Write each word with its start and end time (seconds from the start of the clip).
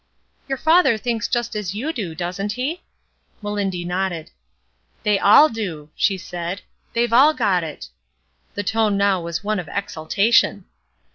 ''Your 0.49 0.57
father 0.57 0.97
thinks 0.97 1.27
just 1.27 1.55
as 1.55 1.75
you 1.75 1.93
do, 1.93 2.15
doesn't 2.15 2.53
he?'' 2.53 2.81
Melindy 3.43 3.85
nodded. 3.85 4.31
"They 5.03 5.19
all 5.19 5.47
do," 5.47 5.89
she 5.95 6.17
said. 6.17 6.57
'^ 6.57 6.61
They've 6.93 7.13
all 7.13 7.35
got 7.35 7.63
it." 7.63 7.87
The 8.55 8.63
tone 8.63 8.97
now 8.97 9.21
was 9.21 9.43
one 9.43 9.59
of 9.59 9.69
exultation. 9.71 10.65